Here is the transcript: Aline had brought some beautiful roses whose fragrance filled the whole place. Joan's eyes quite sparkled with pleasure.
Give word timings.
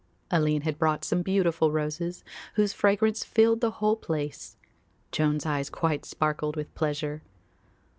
Aline 0.31 0.61
had 0.63 0.79
brought 0.79 1.05
some 1.05 1.21
beautiful 1.21 1.71
roses 1.71 2.23
whose 2.55 2.73
fragrance 2.73 3.23
filled 3.23 3.61
the 3.61 3.69
whole 3.77 3.95
place. 3.95 4.57
Joan's 5.11 5.45
eyes 5.45 5.69
quite 5.69 6.05
sparkled 6.05 6.55
with 6.55 6.73
pleasure. 6.73 7.21